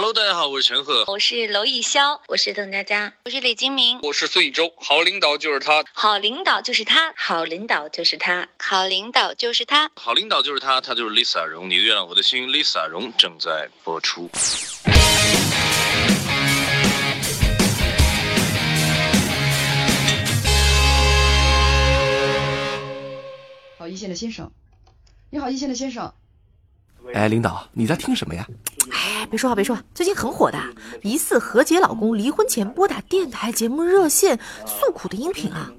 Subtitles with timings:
[0.00, 4.72] Hello，大家好，我是陈赫，我是娄艺潇，我是邓家佳，我是李金铭，我是孙艺洲。
[4.76, 11.68] 好领导就是他，好领导就是他，好领导就是他，好领导就是他，好领导就是他，他就是 Lisa 荣。
[11.68, 14.30] 你的月亮我的心，Lisa 荣正在播出。
[23.78, 24.48] 好，一线的先生，
[25.30, 26.14] 你好，一线的先生。
[27.14, 28.46] 哎，领导，你在听什么呀？
[29.28, 29.82] 哎，别说话，别说话。
[29.94, 30.58] 最近很火的，
[31.02, 35.70] 疑似何洁老公离婚前拨打电台节目热线诉苦的音频啊。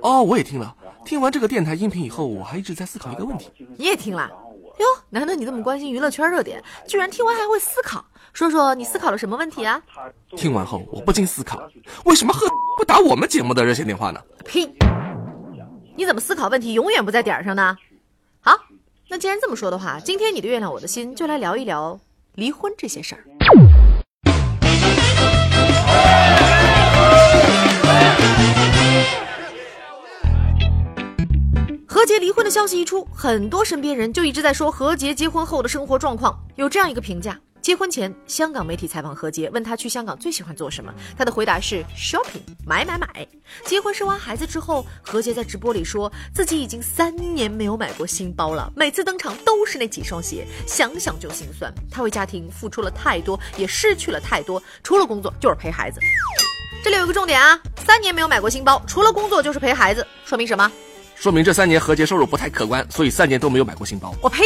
[0.00, 0.72] 哦，我也听了。
[1.04, 3.50] 听完这个电台音频以后，我还一直在思考一个问题。
[3.76, 4.30] 你也听了？
[4.78, 8.04] 哟，难得你这么关心娱乐圈热点，居然听完还会思考。
[8.32, 9.82] 说说你思考了什么问题啊？
[10.36, 11.68] 听完后，我不禁思考，
[12.04, 14.20] 为什么何不打我们节目的热线电话呢？
[14.44, 14.72] 呸！
[15.96, 17.76] 你怎么思考问题永远不在点上呢？
[18.40, 18.56] 好。
[19.08, 22.00] 那既然这么说的话，今天你的月亮我的心就来聊一聊
[22.36, 23.22] 离婚这些事儿。
[31.86, 37.38] 何洁离婚的消息一出，很多身边人就一直在说何洁结婚后的生活状况，有这样一个评价。
[37.64, 43.26] 结婚前，香港媒体采访何洁，问她去香港最喜欢做什么，她的回答是 shopping，买买买。
[43.64, 51.72] 结婚生完孩子之后，何洁在直播里说自己已经三年没有买过新包了，每次登场都是那几双鞋，想想就心酸。
[51.90, 55.98] 她为家庭付出了太多，也失去了太多，除了工作就是陪孩子。
[56.84, 60.70] 这里有个重点啊，三年没有买过新包，除了工作就是陪孩子，说明什么？
[61.16, 64.14] 说明这三年何洁收入不太可观，所以三年都没有买过新包。
[64.20, 64.42] 我呸！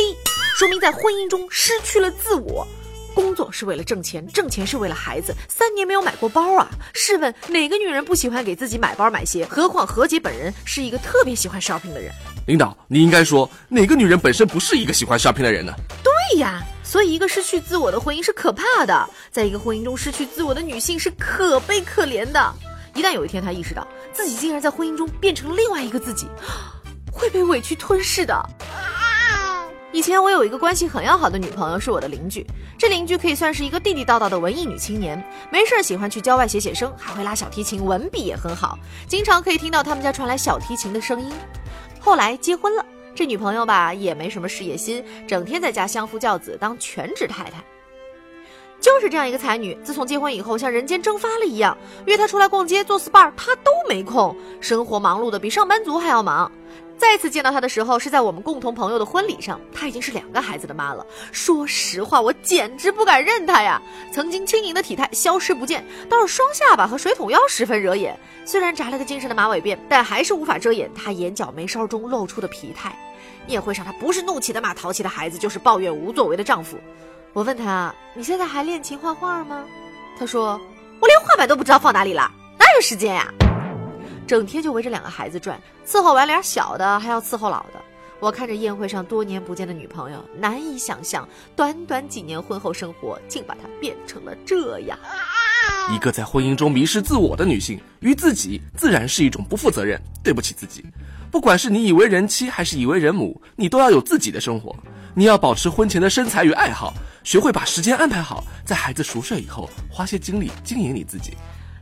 [0.56, 2.64] 说明在婚姻中失去了自我。
[3.18, 5.34] 工作是为了挣钱，挣钱是为了孩子。
[5.48, 6.70] 三年没有买过包啊？
[6.94, 9.44] 试问哪个女人不喜欢给自己买包买鞋？
[9.46, 12.12] 何况何洁本人是一个特别喜欢 shopping 的人。
[12.46, 15.74] 领导，你应该说哪个女人本身不是一个喜欢 shopping 的人呢？
[16.04, 22.54] 对呀，所以一个失去自我的婚姻是可怕的，在一个婚姻中失去自我的女性是可悲可怜的。
[22.94, 26.28] 一旦有一天她意识到自己竟然在婚姻中变成了另外一个自己，
[27.10, 28.48] 会被委屈吞噬的。
[29.98, 32.46] 以前我有一个关系很要好的女朋友，是我的邻居。
[32.78, 35.20] 这邻居可以算是一个地地道道的文艺女青年，
[35.50, 38.78] 没事喜欢去郊外写写生，还会拉小提琴，文笔也很好，
[39.08, 41.32] 经常可以听到他们家传来小提琴的声音。
[41.98, 47.60] 后来结婚了，这女朋友吧也没什么事业心，整天在家相夫教子，当全职太太。
[48.80, 51.76] 就是这样一个才女，自从结婚以后像人间蒸发了一样，
[52.06, 56.52] 约她出来逛街做 SPA，她都没空，生活忙碌的比上班族还要忙。
[56.98, 59.58] 再次见到她的时候，是在我们共同朋友的婚礼上。
[59.72, 61.06] 她已经是两个孩子的妈了。
[61.30, 63.80] 说实话，我简直不敢认她呀！
[64.12, 68.18] 曾经轻盈的体态消失不见，倒是双下巴和水桶腰十分惹眼。
[68.44, 72.92] 虽然扎了个精神的马尾辫，但还是无法遮掩她眼角眉梢中露出的疲态。
[73.46, 76.76] 宴会上，她不是怒气的骂淘气的孩子，就是抱怨无作为的丈夫。
[77.32, 79.64] 我问她：“你现在还练琴画画吗？”
[80.18, 80.60] 她说
[81.00, 83.32] ：“我连画板都不知道放哪里了，哪有时间呀？”
[84.28, 87.80] 整天就围着两个孩子转，伺候完俩小的，还要伺候老的。
[88.20, 94.98] 我看着宴会上多年不见的女朋友，难以想象，短短几年婚后生活，竟把她变成了这样。
[95.94, 100.84] 一个在婚姻中迷失自我的女性，于自己自然是一种不负责任，对不起自己。
[101.30, 104.76] 不管是你以为人妻，还是以为人母，你都要有自己的生活。
[105.14, 106.92] 你要保持婚前的身材与爱好，
[107.24, 111.32] 学会把时间安排好，在孩子熟睡以后，花些精力经营你自己。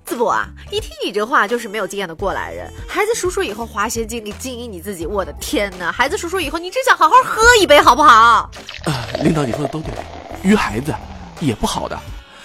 [0.07, 2.73] 淄博啊，一听你这话就是没有经验的过来人。
[2.87, 5.91] 孩子叔叔以后花些精力经营你自己，我的天哪！
[5.91, 8.49] 孩子叔叔以后，你只想好好喝一杯，好不好？
[8.85, 9.93] 呃，领导你说的都对，
[10.43, 10.95] 于孩子
[11.41, 11.99] 也不好的。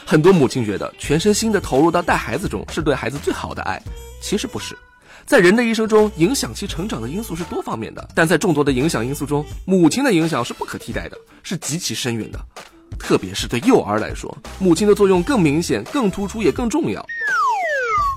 [0.06, 3.82] 很多母亲觉得全身心的投入到带孩子中是对孩子最好的爱，
[4.22, 4.76] 其实不是。
[5.24, 12.40] 在人的一生中，影响其成长的因素是多方面的，但在众多的影响因素中，母亲的影响是不可替代的，是极其深远的。
[13.00, 17.06] 特别是对幼儿来说，母亲的作用更明显、更突出，也更重要。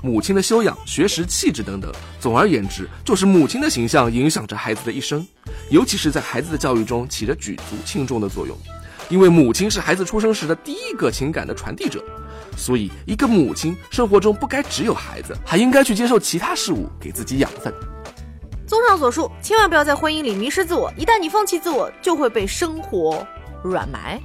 [0.05, 5.25] 母亲的修养、学识、气质等等，总而言之，就是母亲的形象影响着孩子的一生，
[5.71, 8.55] 尤其是在孩子的教育中起着举足轻重的作用。
[9.09, 12.03] 因为母亲是孩子出生时的第一个情感的传递者，
[12.55, 17.73] 所以一个母亲生活中不该只有孩子，还应该去接受其他事物，给自己养分。
[18.67, 23.25] 综上所述，千万不要在婚姻里迷失自我，一旦你放弃自我，就会被生活
[23.63, 24.21] 软埋。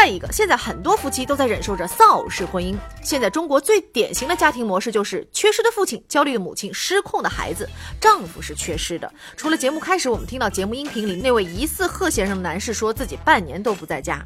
[0.00, 2.76] 再一个，现在很多夫妻都在忍受着丧偶式婚姻。
[3.02, 7.68] 现在中国最典型的家庭模式就是缺失的父亲、焦虑的母亲、失控的孩子。
[8.00, 9.12] 丈夫是缺失的。
[9.36, 14.24] 除了节目开始，我们听到节目音频里那位疑似贺先生的男士说自己半年都不在家。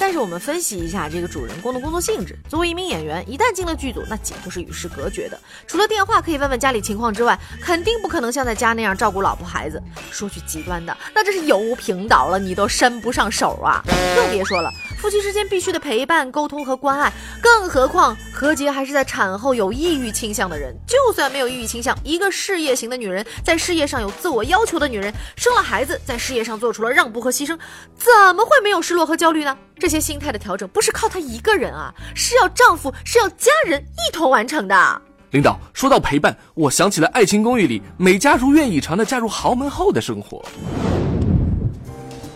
[0.00, 2.36] 但是我们分析一下这个主人公的工作性质。
[2.48, 5.38] 作为一名演员，一旦进了剧组，那几乎是与世隔绝的。
[5.66, 9.80] 除了电话可以问问家里情况之外，肯定不可能像在家那样照顾老婆孩子。
[10.10, 13.82] 说句极端的，那这是油瓶倒了，你都伸不上手啊！
[14.14, 17.12] 更别说了，夫妻之间必须的陪伴、沟通和关爱。
[17.40, 20.76] 更何况何洁还是在产后有抑郁倾向的人。
[20.86, 27.58] 就算没有抑郁倾向，一个事业型的女人，在事业上有自我要求的女人，生了孩子，在事业上做出了让步和牺牲，
[27.96, 29.56] 怎么会没有失落和焦虑呢？
[29.78, 35.02] 这些心态的调整不是靠她一个人啊，是要丈夫，是要家人一同完成的。
[35.30, 40.42] 领导说到陪伴，我想起了《爱情公寓》里美嘉如愿以偿的嫁入豪门后的生活。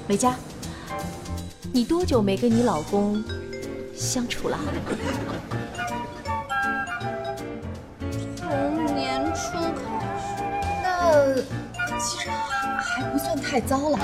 [0.06, 0.34] 美嘉，
[1.74, 3.24] 你多久没跟你老公
[3.94, 4.58] 相处了？
[8.36, 9.80] 从年初开
[10.20, 10.42] 始，
[10.82, 11.34] 那
[11.98, 13.98] 其实还不算太糟了。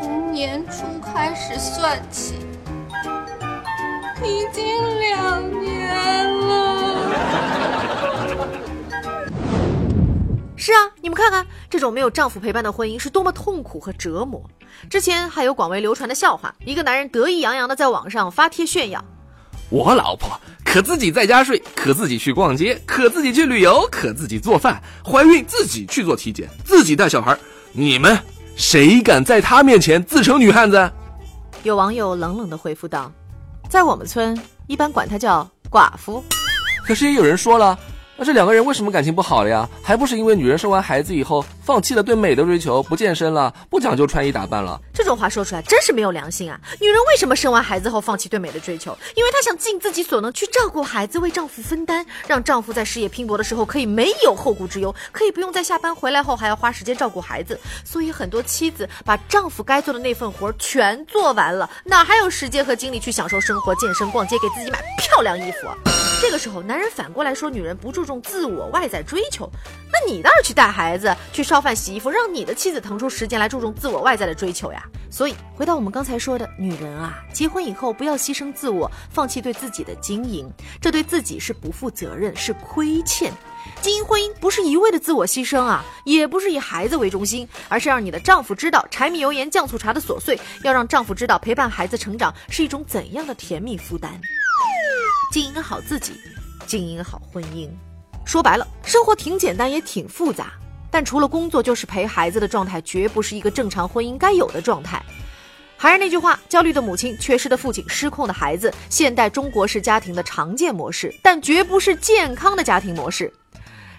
[0.00, 2.36] 从年初开始算起，
[4.24, 4.64] 已经
[4.98, 7.12] 两年了。
[10.56, 14.42] 是啊，你们看看，这种没有丈夫陪伴的婚姻是多么痛苦和折磨。
[14.88, 19.04] 之前还有广为流传的笑话，一个男人得意洋洋的在网上发帖炫耀
[19.68, 27.36] ：“我老婆可自己在家睡，可自己去逛街，可自己去旅游，可自己做饭，怀孕自己去做体检，自己带小孩。
[27.72, 28.18] 你们
[28.56, 30.90] 谁敢在她面前自称女汉子？”
[31.64, 33.12] 有网友冷冷的回复道
[33.68, 34.38] ：“在我们村，
[34.68, 36.24] 一般管她叫寡妇。”
[36.86, 37.78] 可是也有人说了。
[38.20, 39.68] 那这两个人为什么感情不好了呀？
[39.80, 44.80] 还不是因为女人生完孩子以后，放弃了对美的追求，不健身了，不讲究穿衣打扮了。
[44.92, 46.60] 这种话说出来真是没有良心啊！
[46.80, 48.90] 女人为什么生完孩子后放弃对美的追求？
[49.14, 57.56] 因为她想尽自己所能去照顾孩子，为丈夫分担，让丈夫在事业拼搏的时候可以没有后顾之忧，可以不用在下班回来后还要花时间照顾孩子。
[57.84, 66.07] 所以很多妻子把丈夫该做的那份活全做完了，哪还有时间和精力去享受生活、健身、逛街、给自己买漂亮衣服？
[66.20, 69.48] 这个时候，男人反过来说女人不注重自我外在追求，
[69.90, 74.82] 那你倒是去带孩子、去烧饭、洗衣服，让你的妻子腾出时间来注重自我外在的追求呀。
[75.10, 80.50] 所以，回到我们刚才说的，女人啊，结婚以后不要牺牲自我，放弃对自己的经营，
[80.80, 83.32] 这对自己是不负责任，是亏欠。
[83.80, 94.20] 经营婚姻不是一味的自我牺牲啊，也不是以孩子为中心，而是让你的丈夫知道柴米油盐酱醋茶的琐碎，要让丈夫知道陪伴孩子成长是一种怎样的甜蜜负担。
[95.30, 96.12] 经营好自己，
[96.66, 97.68] 经营好婚姻。
[98.24, 100.52] 说白了，生活挺简单，也挺复杂。
[100.90, 105.02] 但除了工作就是陪孩子的状态，绝不是一个正常婚姻该有的状态。
[105.76, 113.30] 还是那句话，焦虑的母亲、缺失的父亲、失控的孩子，现代中国式家庭的常见模式，但绝不是健康的家庭模式。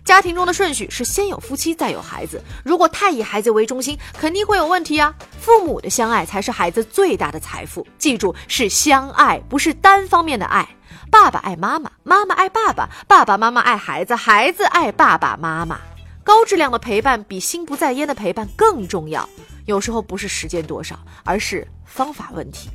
[0.04, 2.44] 家庭中的顺序是先有夫妻，再有孩子。
[2.66, 5.14] 如果太以孩子为中心，肯定会有问题啊！
[5.40, 7.86] 父母的相爱才是孩子最大的财富。
[8.00, 10.68] 记住，是相爱，不是单方面的爱。
[11.12, 15.80] 爸爸爱妈妈，妈妈爱爸爸，爸爸妈妈爱孩子，孩子爱爸爸妈妈。
[16.24, 19.28] 高质量的陪伴比心不在焉的陪伴更重要。
[19.66, 22.70] 有时候不是时间多少，而是方法问题。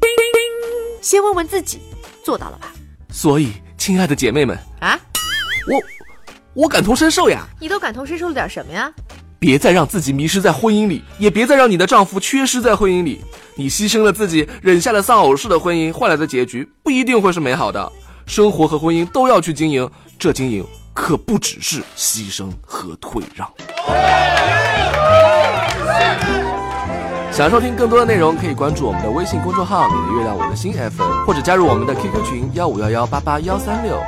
[1.00, 1.81] 先问问自己，
[2.25, 2.72] 做到了吧？
[3.10, 4.98] 所以，亲爱的姐妹们啊，
[5.70, 5.82] 我
[6.64, 7.46] 我感同身受呀。
[7.60, 8.92] 你都感同身受了点什么呀？
[9.38, 13.20] 别再让自己迷失在婚姻里，也别再让你的丈夫缺失在婚姻里。
[13.54, 17.92] 你牺牲了自己，忍下了丧偶式的婚姻，换来的结局不一定会是美好的。
[18.26, 19.88] 生活和婚姻都要去经营，
[20.19, 23.49] 这经营可不只是牺牲和退让。
[27.31, 34.00] 想收听更多的内容，可以关注我们的微信公众号“你的月亮我的心 FM”，或者加入我们的 QQ 群幺五幺幺八八幺三六。